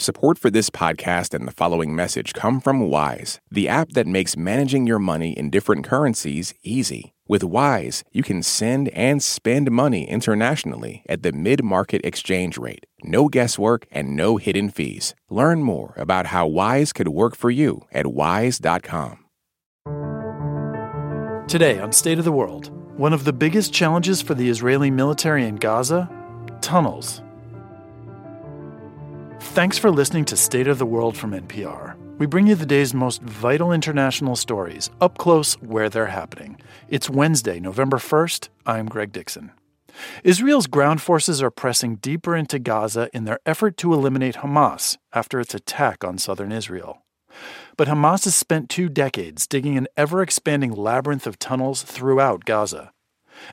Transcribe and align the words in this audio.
Support 0.00 0.38
for 0.38 0.48
this 0.48 0.70
podcast 0.70 1.34
and 1.34 1.44
the 1.44 1.52
following 1.52 1.92
message 1.92 2.32
come 2.32 2.60
from 2.60 2.88
Wise, 2.88 3.40
the 3.50 3.68
app 3.68 3.90
that 3.94 4.06
makes 4.06 4.36
managing 4.36 4.86
your 4.86 5.00
money 5.00 5.32
in 5.32 5.50
different 5.50 5.84
currencies 5.84 6.54
easy. 6.62 7.14
With 7.26 7.42
Wise, 7.42 8.04
you 8.12 8.22
can 8.22 8.44
send 8.44 8.90
and 8.90 9.20
spend 9.20 9.72
money 9.72 10.08
internationally 10.08 11.02
at 11.08 11.24
the 11.24 11.32
mid 11.32 11.64
market 11.64 12.00
exchange 12.04 12.56
rate. 12.56 12.86
No 13.02 13.26
guesswork 13.26 13.88
and 13.90 14.14
no 14.14 14.36
hidden 14.36 14.70
fees. 14.70 15.16
Learn 15.30 15.64
more 15.64 15.94
about 15.96 16.26
how 16.26 16.46
Wise 16.46 16.92
could 16.92 17.08
work 17.08 17.34
for 17.34 17.50
you 17.50 17.80
at 17.90 18.06
wise.com. 18.06 19.24
Today 21.48 21.80
on 21.80 21.90
State 21.90 22.20
of 22.20 22.24
the 22.24 22.30
World, 22.30 22.70
one 22.96 23.12
of 23.12 23.24
the 23.24 23.32
biggest 23.32 23.72
challenges 23.72 24.22
for 24.22 24.34
the 24.34 24.48
Israeli 24.48 24.92
military 24.92 25.44
in 25.44 25.56
Gaza 25.56 26.08
tunnels. 26.60 27.20
Thanks 29.40 29.78
for 29.78 29.90
listening 29.90 30.24
to 30.26 30.36
State 30.36 30.66
of 30.66 30.78
the 30.78 30.86
World 30.86 31.16
from 31.16 31.30
NPR. 31.30 31.96
We 32.18 32.26
bring 32.26 32.48
you 32.48 32.56
the 32.56 32.66
day's 32.66 32.92
most 32.92 33.22
vital 33.22 33.72
international 33.72 34.34
stories, 34.34 34.90
up 35.00 35.16
close 35.16 35.54
where 35.62 35.88
they're 35.88 36.06
happening. 36.06 36.60
It's 36.88 37.08
Wednesday, 37.08 37.60
November 37.60 37.98
1st. 37.98 38.48
I'm 38.66 38.86
Greg 38.86 39.12
Dixon. 39.12 39.52
Israel's 40.24 40.66
ground 40.66 41.00
forces 41.00 41.40
are 41.40 41.52
pressing 41.52 41.96
deeper 41.96 42.34
into 42.34 42.58
Gaza 42.58 43.08
in 43.12 43.24
their 43.24 43.38
effort 43.46 43.76
to 43.78 43.94
eliminate 43.94 44.36
Hamas 44.36 44.98
after 45.12 45.38
its 45.38 45.54
attack 45.54 46.02
on 46.02 46.18
southern 46.18 46.50
Israel. 46.50 47.04
But 47.76 47.86
Hamas 47.86 48.24
has 48.24 48.34
spent 48.34 48.68
two 48.68 48.88
decades 48.88 49.46
digging 49.46 49.76
an 49.76 49.86
ever 49.96 50.20
expanding 50.20 50.72
labyrinth 50.72 51.28
of 51.28 51.38
tunnels 51.38 51.82
throughout 51.82 52.44
Gaza. 52.44 52.92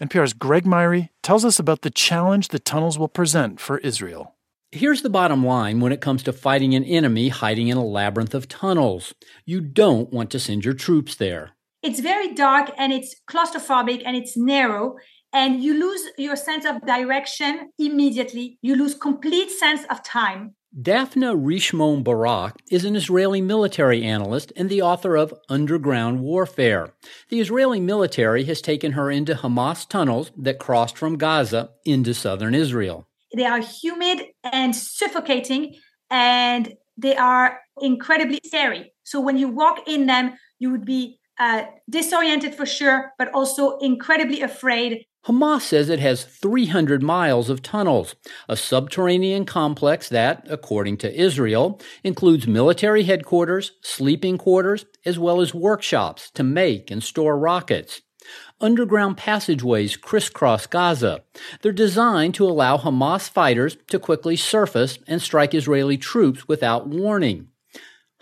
NPR's 0.00 0.32
Greg 0.32 0.64
Myre 0.64 1.08
tells 1.22 1.44
us 1.44 1.58
about 1.58 1.82
the 1.82 1.90
challenge 1.90 2.48
the 2.48 2.60
tunnels 2.60 3.00
will 3.00 3.08
present 3.08 3.58
for 3.58 3.78
Israel. 3.78 4.31
Here's 4.74 5.02
the 5.02 5.10
bottom 5.10 5.44
line 5.44 5.80
when 5.80 5.92
it 5.92 6.00
comes 6.00 6.22
to 6.22 6.32
fighting 6.32 6.74
an 6.74 6.82
enemy 6.84 7.28
hiding 7.28 7.68
in 7.68 7.76
a 7.76 7.84
labyrinth 7.84 8.34
of 8.34 8.48
tunnels 8.48 9.12
you 9.44 9.60
don't 9.60 10.10
want 10.10 10.30
to 10.30 10.40
send 10.40 10.64
your 10.64 10.72
troops 10.72 11.14
there. 11.14 11.50
It's 11.82 12.00
very 12.00 12.32
dark 12.32 12.70
and 12.78 12.90
it's 12.90 13.14
claustrophobic 13.30 14.00
and 14.06 14.16
it's 14.16 14.34
narrow, 14.34 14.96
and 15.30 15.62
you 15.62 15.74
lose 15.74 16.00
your 16.16 16.36
sense 16.36 16.64
of 16.64 16.86
direction 16.86 17.70
immediately. 17.78 18.56
You 18.62 18.76
lose 18.76 18.94
complete 18.94 19.50
sense 19.50 19.84
of 19.90 20.02
time. 20.02 20.54
Daphné 20.74 21.36
Richemond 21.36 22.02
Barak 22.02 22.56
is 22.70 22.86
an 22.86 22.96
Israeli 22.96 23.42
military 23.42 24.02
analyst 24.02 24.54
and 24.56 24.70
the 24.70 24.80
author 24.80 25.16
of 25.16 25.34
Underground 25.50 26.20
Warfare. 26.20 26.94
The 27.28 27.40
Israeli 27.40 27.78
military 27.78 28.44
has 28.44 28.62
taken 28.62 28.92
her 28.92 29.10
into 29.10 29.34
Hamas 29.34 29.86
tunnels 29.86 30.30
that 30.34 30.58
crossed 30.58 30.96
from 30.96 31.18
Gaza 31.18 31.72
into 31.84 32.14
southern 32.14 32.54
Israel. 32.54 33.06
They 33.34 33.46
are 33.46 33.60
humid 33.60 34.26
and 34.42 34.74
suffocating, 34.74 35.76
and 36.10 36.74
they 36.96 37.16
are 37.16 37.60
incredibly 37.80 38.40
scary. 38.44 38.92
So 39.02 39.20
when 39.20 39.38
you 39.38 39.48
walk 39.48 39.88
in 39.88 40.06
them, 40.06 40.34
you 40.58 40.70
would 40.70 40.84
be 40.84 41.18
uh, 41.38 41.64
disoriented 41.88 42.54
for 42.54 42.66
sure, 42.66 43.12
but 43.18 43.32
also 43.32 43.78
incredibly 43.78 44.42
afraid. 44.42 45.06
Hamas 45.26 45.62
says 45.62 45.88
it 45.88 46.00
has 46.00 46.24
300 46.24 47.00
miles 47.02 47.48
of 47.48 47.62
tunnels, 47.62 48.16
a 48.48 48.56
subterranean 48.56 49.44
complex 49.44 50.08
that, 50.08 50.44
according 50.50 50.96
to 50.98 51.20
Israel, 51.20 51.80
includes 52.02 52.48
military 52.48 53.04
headquarters, 53.04 53.72
sleeping 53.82 54.36
quarters, 54.36 54.84
as 55.06 55.20
well 55.20 55.40
as 55.40 55.54
workshops 55.54 56.30
to 56.34 56.42
make 56.42 56.90
and 56.90 57.04
store 57.04 57.38
rockets. 57.38 58.02
Underground 58.60 59.16
passageways 59.16 59.96
crisscross 59.96 60.66
Gaza. 60.66 61.24
They're 61.60 61.72
designed 61.72 62.34
to 62.34 62.46
allow 62.46 62.76
Hamas 62.76 63.28
fighters 63.28 63.76
to 63.88 63.98
quickly 63.98 64.36
surface 64.36 64.98
and 65.06 65.20
strike 65.20 65.54
Israeli 65.54 65.96
troops 65.96 66.46
without 66.46 66.88
warning. 66.88 67.48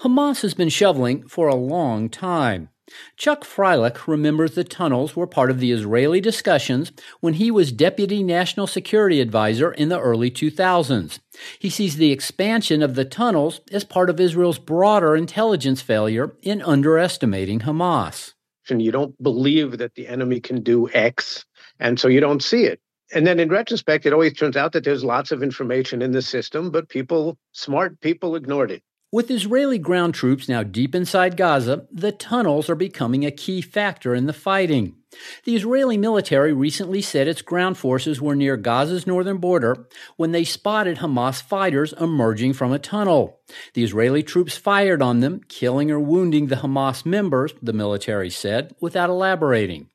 Hamas 0.00 0.40
has 0.40 0.54
been 0.54 0.70
shoveling 0.70 1.28
for 1.28 1.48
a 1.48 1.54
long 1.54 2.08
time. 2.08 2.70
Chuck 3.16 3.44
Freilich 3.44 4.08
remembers 4.08 4.54
the 4.54 4.64
tunnels 4.64 5.14
were 5.14 5.26
part 5.26 5.50
of 5.50 5.60
the 5.60 5.70
Israeli 5.70 6.20
discussions 6.20 6.90
when 7.20 7.34
he 7.34 7.50
was 7.50 7.70
Deputy 7.70 8.22
National 8.22 8.66
Security 8.66 9.20
Advisor 9.20 9.70
in 9.70 9.90
the 9.90 10.00
early 10.00 10.30
2000s. 10.30 11.20
He 11.58 11.70
sees 11.70 11.96
the 11.96 12.10
expansion 12.10 12.82
of 12.82 12.94
the 12.94 13.04
tunnels 13.04 13.60
as 13.70 13.84
part 13.84 14.10
of 14.10 14.18
Israel's 14.18 14.58
broader 14.58 15.14
intelligence 15.14 15.82
failure 15.82 16.34
in 16.42 16.62
underestimating 16.62 17.60
Hamas 17.60 18.32
you 18.68 18.92
don't 18.92 19.20
believe 19.22 19.78
that 19.78 19.94
the 19.94 20.06
enemy 20.08 20.40
can 20.40 20.62
do 20.62 20.88
X, 20.90 21.44
and 21.78 21.98
so 21.98 22.08
you 22.08 22.20
don't 22.20 22.42
see 22.42 22.64
it. 22.64 22.80
And 23.12 23.26
then 23.26 23.40
in 23.40 23.48
retrospect, 23.48 24.06
it 24.06 24.12
always 24.12 24.34
turns 24.34 24.56
out 24.56 24.72
that 24.72 24.84
there's 24.84 25.02
lots 25.02 25.32
of 25.32 25.42
information 25.42 26.02
in 26.02 26.12
the 26.12 26.22
system, 26.22 26.70
but 26.70 26.88
people, 26.88 27.38
smart 27.52 28.00
people, 28.00 28.36
ignored 28.36 28.70
it. 28.70 28.82
With 29.12 29.28
Israeli 29.28 29.78
ground 29.78 30.14
troops 30.14 30.48
now 30.48 30.62
deep 30.62 30.94
inside 30.94 31.36
Gaza, 31.36 31.88
the 31.90 32.12
tunnels 32.12 32.70
are 32.70 32.76
becoming 32.76 33.26
a 33.26 33.32
key 33.32 33.60
factor 33.60 34.14
in 34.14 34.26
the 34.26 34.32
fighting. 34.32 34.94
The 35.42 35.56
Israeli 35.56 35.96
military 35.96 36.52
recently 36.52 37.02
said 37.02 37.26
its 37.26 37.42
ground 37.42 37.76
forces 37.76 38.20
were 38.20 38.36
near 38.36 38.56
Gaza's 38.56 39.08
northern 39.08 39.38
border 39.38 39.88
when 40.16 40.30
they 40.30 40.44
spotted 40.44 40.98
Hamas 40.98 41.42
fighters 41.42 41.92
emerging 41.94 42.52
from 42.52 42.72
a 42.72 42.78
tunnel. 42.78 43.40
The 43.74 43.82
Israeli 43.82 44.22
troops 44.22 44.56
fired 44.56 45.02
on 45.02 45.18
them, 45.18 45.40
killing 45.48 45.90
or 45.90 45.98
wounding 45.98 46.46
the 46.46 46.56
Hamas 46.56 47.04
members, 47.04 47.52
the 47.60 47.72
military 47.72 48.30
said, 48.30 48.76
without 48.80 49.10
elaborating. 49.10 49.88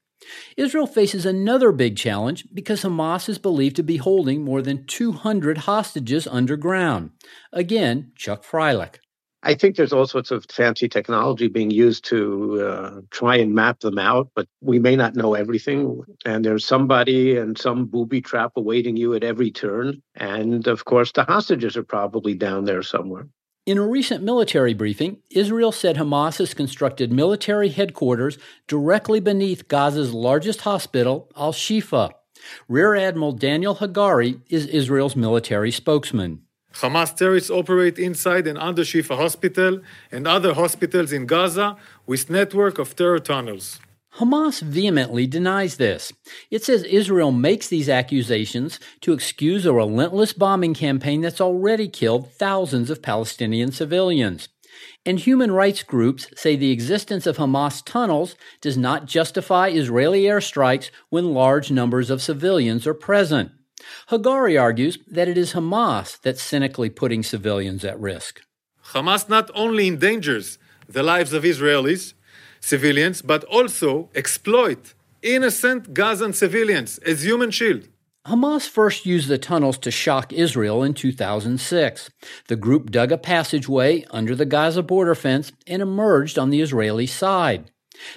Israel 0.57 0.87
faces 0.87 1.25
another 1.25 1.71
big 1.71 1.95
challenge 1.95 2.47
because 2.53 2.81
Hamas 2.81 3.29
is 3.29 3.37
believed 3.37 3.77
to 3.77 3.83
be 3.83 3.95
holding 3.95 4.43
more 4.43 4.61
than 4.61 4.85
200 4.85 5.59
hostages 5.59 6.27
underground. 6.27 7.11
Again, 7.53 8.11
Chuck 8.17 8.43
Freilich. 8.43 8.95
I 9.45 9.53
think 9.53 9.75
there's 9.75 9.93
all 9.93 10.07
sorts 10.07 10.31
of 10.31 10.43
fancy 10.49 10.89
technology 10.89 11.47
being 11.47 11.69
used 11.69 12.03
to 12.05 12.61
uh, 12.61 13.01
try 13.11 13.35
and 13.35 13.53
map 13.53 13.79
them 13.79 13.99
out, 13.99 14.29
but 14.35 14.47
we 14.61 14.79
may 14.79 14.95
not 14.95 15.15
know 15.15 15.35
everything. 15.35 16.01
And 16.25 16.43
there's 16.43 16.65
somebody 16.65 17.37
and 17.37 17.55
some 17.55 17.85
booby 17.85 18.21
trap 18.21 18.53
awaiting 18.55 18.97
you 18.97 19.13
at 19.13 19.23
every 19.23 19.51
turn. 19.51 20.01
And 20.15 20.65
of 20.67 20.85
course, 20.85 21.11
the 21.11 21.23
hostages 21.23 21.77
are 21.77 21.83
probably 21.83 22.33
down 22.33 22.65
there 22.65 22.81
somewhere. 22.81 23.27
In 23.67 23.77
a 23.77 23.87
recent 23.87 24.23
military 24.23 24.73
briefing, 24.73 25.17
Israel 25.29 25.71
said 25.71 25.95
Hamas 25.95 26.39
has 26.39 26.55
constructed 26.55 27.11
military 27.11 27.69
headquarters 27.69 28.39
directly 28.67 29.19
beneath 29.19 29.67
Gaza's 29.67 30.13
largest 30.13 30.61
hospital, 30.61 31.31
Al 31.37 31.53
Shifa. 31.53 32.11
Rear 32.67 32.95
Admiral 32.95 33.31
Daniel 33.31 33.75
Hagari 33.75 34.41
is 34.49 34.65
Israel's 34.67 35.15
military 35.15 35.71
spokesman. 35.71 36.44
Hamas 36.75 37.15
terrorists 37.15 37.49
operate 37.49 37.97
inside 37.97 38.47
and 38.47 38.57
under 38.57 38.83
Shifa 38.83 39.15
Hospital 39.15 39.79
and 40.11 40.27
other 40.27 40.53
hospitals 40.53 41.13
in 41.13 41.25
Gaza 41.25 41.77
with 42.05 42.29
network 42.29 42.79
of 42.79 42.95
terror 42.95 43.19
tunnels. 43.19 43.79
Hamas 44.17 44.61
vehemently 44.61 45.25
denies 45.27 45.77
this. 45.77 46.11
It 46.49 46.63
says 46.63 46.83
Israel 46.83 47.31
makes 47.31 47.67
these 47.67 47.89
accusations 47.89 48.79
to 49.01 49.13
excuse 49.13 49.65
a 49.65 49.73
relentless 49.73 50.33
bombing 50.33 50.73
campaign 50.73 51.21
that's 51.21 51.41
already 51.41 51.87
killed 51.87 52.31
thousands 52.33 52.89
of 52.89 53.01
Palestinian 53.01 53.71
civilians. 53.71 54.49
And 55.05 55.19
human 55.19 55.51
rights 55.51 55.83
groups 55.83 56.27
say 56.35 56.55
the 56.55 56.71
existence 56.71 57.25
of 57.25 57.37
Hamas 57.37 57.83
tunnels 57.85 58.35
does 58.59 58.77
not 58.77 59.05
justify 59.05 59.69
Israeli 59.69 60.23
airstrikes 60.23 60.91
when 61.09 61.33
large 61.33 61.71
numbers 61.71 62.09
of 62.09 62.21
civilians 62.21 62.85
are 62.85 62.93
present. 62.93 63.51
Hagari 64.09 64.59
argues 64.59 64.97
that 65.07 65.27
it 65.27 65.37
is 65.37 65.53
Hamas 65.53 66.19
that's 66.21 66.41
cynically 66.41 66.89
putting 66.89 67.23
civilians 67.23 67.83
at 67.83 67.99
risk. 67.99 68.41
Hamas 68.93 69.27
not 69.29 69.49
only 69.53 69.87
endangers 69.87 70.57
the 70.87 71.03
lives 71.03 71.33
of 71.33 71.43
Israelis, 71.43 72.13
civilians, 72.59 73.21
but 73.21 73.43
also 73.45 74.09
exploit 74.15 74.93
innocent 75.21 75.93
Gazan 75.93 76.33
civilians 76.33 76.99
as 76.99 77.23
human 77.23 77.51
shield. 77.51 77.87
Hamas 78.27 78.67
first 78.67 79.05
used 79.05 79.27
the 79.27 79.37
tunnels 79.37 79.77
to 79.79 79.91
shock 79.91 80.33
Israel 80.33 80.81
in 80.81 80.95
2006. 80.95 82.09
The 82.47 82.55
group 82.55 82.89
dug 82.89 83.11
a 83.11 83.19
passageway 83.19 84.03
under 84.09 84.35
the 84.35 84.45
Gaza 84.45 84.81
border 84.81 85.13
fence 85.13 85.51
and 85.67 85.81
emerged 85.81 86.39
on 86.39 86.49
the 86.49 86.61
Israeli 86.61 87.05
side. 87.05 87.71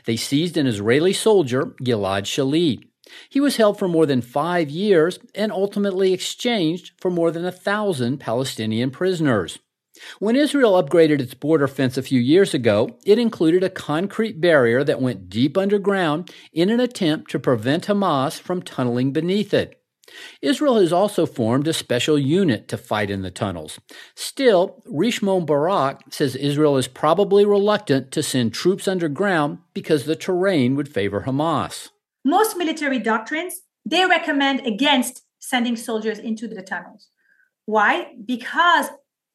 They 0.07 0.17
seized 0.17 0.57
an 0.57 0.67
Israeli 0.67 1.13
soldier, 1.13 1.75
Gilad 1.83 2.25
Shalit. 2.25 2.88
He 3.29 3.41
was 3.41 3.57
held 3.57 3.79
for 3.79 3.89
more 3.89 4.07
than 4.07 4.21
five 4.21 4.71
years 4.71 5.19
and 5.35 5.53
ultimately 5.53 6.13
exchanged 6.13 6.93
for 6.99 7.11
more 7.11 7.31
than 7.31 7.45
a 7.45 7.53
thousand 7.53 8.19
Palestinian 8.19 8.91
prisoners. 8.91 9.59
When 10.19 10.37
Israel 10.37 10.81
upgraded 10.81 11.21
its 11.21 11.35
border 11.35 11.67
fence 11.67 11.97
a 11.97 12.03
few 12.03 12.21
years 12.21 12.55
ago, 12.55 12.99
it 13.05 13.19
included 13.19 13.65
a 13.65 13.71
concrete 13.71 14.41
barrier 14.41 14.85
that 14.85 15.01
went 15.01 15.29
deep 15.29 15.59
underground 15.59 16.31
in 16.53 16.71
an 16.71 16.81
attempt 16.81 17.31
to 17.33 17.39
prevent 17.39 17.87
Hamas 17.87 18.39
from 18.39 18.63
tunneling 18.63 19.13
beneath 19.13 19.53
it. 19.53 19.75
Israel 20.41 20.81
has 20.81 20.93
also 20.93 21.27
formed 21.27 21.69
a 21.69 21.73
special 21.73 22.19
unit 22.19 22.67
to 22.69 22.79
fight 22.79 23.11
in 23.11 23.23
the 23.23 23.31
tunnels. 23.31 23.79
Still, 24.15 24.83
Richemond 24.87 25.47
Barak 25.47 26.01
says 26.11 26.35
Israel 26.35 26.79
is 26.79 26.89
probably 26.89 27.45
reluctant 27.45 28.11
to 28.13 28.23
send 28.23 28.55
troops 28.55 28.89
underground 28.89 29.59
because 29.75 30.05
the 30.05 30.17
terrain 30.17 30.77
would 30.77 30.89
favor 30.89 31.25
Hamas 31.27 31.91
most 32.29 32.57
military 32.57 32.99
doctrines 32.99 33.55
they 33.85 34.05
recommend 34.05 34.67
against 34.67 35.23
sending 35.39 35.77
soldiers 35.77 36.19
into 36.19 36.47
the 36.47 36.63
tunnels 36.63 37.09
why 37.69 38.15
because 38.25 38.87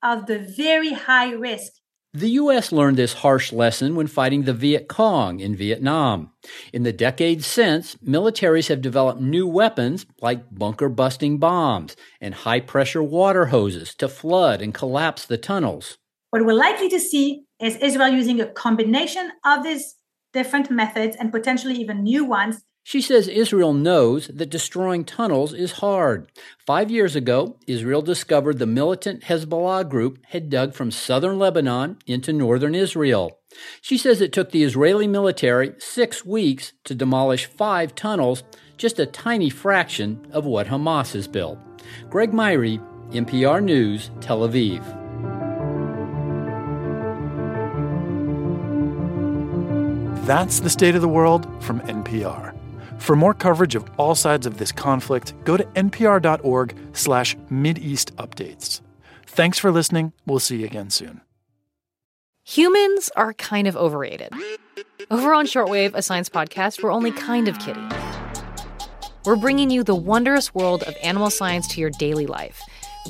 of 0.01 0.25
the 0.25 0.39
very 0.39 0.91
high 0.91 1.31
risk. 1.31 1.71
The 2.15 2.29
U.S. 2.41 2.71
learned 2.71 2.97
this 2.97 3.13
harsh 3.13 3.51
lesson 3.51 3.95
when 3.95 4.07
fighting 4.07 4.43
the 4.43 4.53
Viet 4.53 4.87
Cong 4.87 5.39
in 5.39 5.55
Vietnam. 5.55 6.31
In 6.71 6.83
the 6.83 6.91
decades 6.91 7.45
since, 7.45 7.95
militaries 7.95 8.69
have 8.69 8.81
developed 8.81 9.21
new 9.21 9.47
weapons 9.47 10.05
like 10.21 10.53
bunker 10.53 10.89
busting 10.89 11.37
bombs 11.37 11.95
and 12.19 12.33
high 12.33 12.59
pressure 12.59 13.01
water 13.01 13.47
hoses 13.47 13.95
to 13.95 14.07
flood 14.07 14.61
and 14.61 14.73
collapse 14.73 15.25
the 15.25 15.37
tunnels. 15.37 15.97
What 16.31 16.45
we're 16.45 16.53
likely 16.53 16.89
to 16.89 16.99
see 16.99 17.45
is 17.59 17.77
Israel 17.77 18.09
using 18.09 18.41
a 18.41 18.47
combination 18.47 19.31
of 19.45 19.63
these 19.63 19.95
different 20.33 20.69
methods 20.69 21.15
and 21.15 21.31
potentially 21.31 21.75
even 21.75 22.03
new 22.03 22.25
ones 22.25 22.63
she 22.83 23.01
says 23.01 23.27
Israel 23.29 23.73
knows 23.73 24.27
that 24.27 24.49
destroying 24.49 25.05
tunnels 25.05 25.53
is 25.53 25.73
hard. 25.73 26.29
Five 26.65 26.91
years 26.91 27.15
ago, 27.15 27.57
Israel 27.65 28.01
discovered 28.01 28.59
the 28.59 28.65
militant 28.65 29.23
Hezbollah 29.23 29.87
group 29.87 30.19
had 30.27 30.49
dug 30.49 30.73
from 30.73 30.91
southern 30.91 31.39
Lebanon 31.39 31.97
into 32.05 32.33
northern 32.33 32.75
Israel. 32.75 33.39
She 33.81 33.97
says 33.97 34.19
it 34.19 34.33
took 34.33 34.51
the 34.51 34.63
Israeli 34.63 35.07
military 35.07 35.73
six 35.77 36.25
weeks 36.25 36.73
to 36.83 36.93
demolish 36.93 37.45
five 37.45 37.95
tunnels, 37.95 38.43
just 38.77 38.99
a 38.99 39.05
tiny 39.05 39.49
fraction 39.49 40.27
of 40.31 40.45
what 40.45 40.67
Hamas 40.67 41.13
has 41.13 41.27
built. 41.27 41.57
Greg 42.09 42.33
Myre, 42.33 42.79
NPR 43.11 43.63
News, 43.63 44.11
Tel 44.19 44.39
Aviv. 44.39 44.83
That's 50.25 50.61
the 50.61 50.69
state 50.69 50.95
of 50.95 51.01
the 51.01 51.07
world 51.07 51.47
from 51.63 51.81
NPR. 51.81 52.52
For 53.03 53.17
more 53.17 53.33
coverage 53.33 53.75
of 53.75 53.83
all 53.97 54.15
sides 54.15 54.45
of 54.45 54.59
this 54.59 54.71
conflict, 54.71 55.33
go 55.43 55.57
to 55.57 55.65
npr.org 55.65 56.73
slash 56.93 57.35
mideastupdates. 57.51 58.79
Thanks 59.27 59.59
for 59.59 59.73
listening. 59.73 60.13
We'll 60.25 60.39
see 60.39 60.61
you 60.61 60.65
again 60.65 60.89
soon. 60.89 61.19
Humans 62.45 63.09
are 63.17 63.33
kind 63.33 63.67
of 63.67 63.75
overrated. 63.75 64.31
Over 65.11 65.33
on 65.33 65.47
Shortwave, 65.47 65.93
a 65.95 66.01
science 66.01 66.29
podcast, 66.29 66.81
we're 66.81 66.93
only 66.93 67.11
kind 67.11 67.49
of 67.49 67.59
kidding. 67.59 67.91
We're 69.25 69.35
bringing 69.35 69.69
you 69.69 69.83
the 69.83 69.95
wondrous 69.95 70.55
world 70.55 70.83
of 70.83 70.95
animal 71.03 71.29
science 71.29 71.67
to 71.73 71.81
your 71.81 71.89
daily 71.89 72.25
life. 72.25 72.61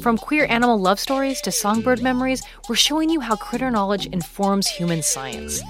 From 0.01 0.17
queer 0.17 0.47
animal 0.49 0.79
love 0.79 0.99
stories 0.99 1.39
to 1.41 1.51
songbird 1.51 2.01
memories, 2.01 2.41
we're 2.67 2.75
showing 2.77 3.11
you 3.11 3.19
how 3.19 3.35
critter 3.35 3.69
knowledge 3.69 4.07
informs 4.07 4.67
human 4.67 5.03
science. 5.03 5.61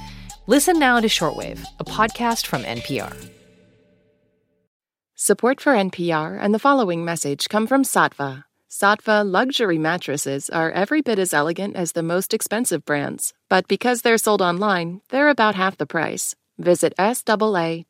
Listen 0.48 0.80
now 0.80 1.02
to 1.02 1.08
Shortwave, 1.10 1.66
a 1.78 1.84
podcast 1.84 2.46
from 2.46 2.64
NPR. 2.64 3.14
Support 5.26 5.62
for 5.62 5.72
NPR 5.72 6.38
and 6.38 6.54
the 6.54 6.60
following 6.60 7.06
message 7.06 7.48
come 7.48 7.66
from 7.66 7.86
Saatva. 7.86 8.44
Saatva 8.70 9.24
luxury 9.26 9.78
mattresses 9.78 10.50
are 10.50 10.70
every 10.70 11.00
bit 11.00 11.18
as 11.18 11.34
elegant 11.34 11.78
as 11.78 11.94
the 11.94 12.04
most 12.04 12.34
expensive 12.34 12.84
brands, 12.84 13.34
but 13.48 13.66
because 13.70 14.02
they're 14.02 14.18
sold 14.18 14.42
online, 14.42 15.00
they're 15.12 15.30
about 15.30 15.56
half 15.56 15.78
the 15.78 15.86
price. 15.86 16.36
Visit 16.58 16.94
SAATVA.com 17.00 17.86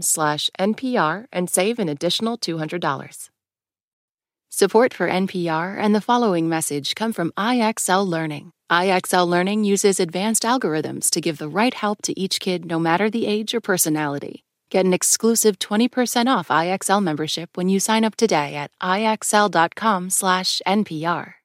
slash 0.00 0.48
NPR 0.58 1.26
and 1.30 1.50
save 1.50 1.78
an 1.78 1.90
additional 1.90 2.38
$200. 2.38 3.28
Support 4.48 4.94
for 4.94 5.10
NPR 5.10 5.76
and 5.78 5.94
the 5.94 6.00
following 6.00 6.48
message 6.48 6.94
come 6.94 7.12
from 7.12 7.32
IXL 7.36 8.08
Learning. 8.08 8.52
IXL 8.70 9.28
Learning 9.28 9.62
uses 9.62 10.00
advanced 10.00 10.44
algorithms 10.44 11.10
to 11.10 11.20
give 11.20 11.36
the 11.36 11.50
right 11.50 11.74
help 11.74 12.00
to 12.00 12.18
each 12.18 12.40
kid 12.40 12.64
no 12.64 12.78
matter 12.78 13.10
the 13.10 13.26
age 13.26 13.52
or 13.52 13.60
personality. 13.60 14.46
Get 14.72 14.86
an 14.86 14.94
exclusive 14.94 15.58
20% 15.58 16.34
off 16.34 16.48
IXL 16.48 17.02
membership 17.02 17.58
when 17.58 17.68
you 17.68 17.78
sign 17.78 18.06
up 18.06 18.16
today 18.16 18.54
at 18.54 18.70
IXL.com/NPR. 18.80 21.41